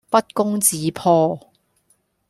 [0.09, 1.39] 不攻自破